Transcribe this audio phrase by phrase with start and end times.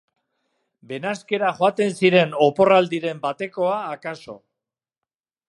[0.91, 4.39] Benasquera joaten ziren oporraldiren batekoa akaso.